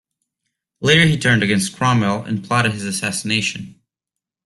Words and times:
Later 0.79 1.05
he 1.05 1.15
turned 1.15 1.43
against 1.43 1.75
Cromwell 1.77 2.23
and 2.23 2.43
plotted 2.43 2.71
his 2.71 2.85
assassination. 2.85 3.79